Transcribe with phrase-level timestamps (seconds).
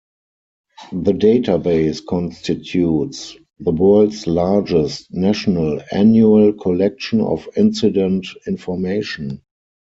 [0.93, 9.43] The database constitutes the world's largest, national, annual collection of incident information.